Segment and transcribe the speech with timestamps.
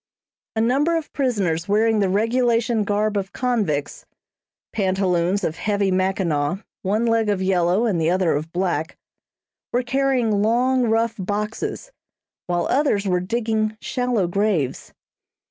[0.55, 4.03] A number of prisoners wearing the regulation garb of convicts,
[4.73, 8.97] pantaloons of heavy mackinaw, one leg of yellow and the other of black,
[9.71, 11.91] were carrying long, rough boxes,
[12.47, 14.91] while others were digging shallow graves.